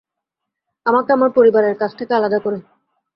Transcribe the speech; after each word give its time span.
আমাকে 0.85 1.09
আমার 1.13 1.31
পরিবারের 1.37 1.75
কাছ 1.77 1.91
থেকে 1.99 2.11
আলাদা 2.13 2.39
করে। 2.39 2.59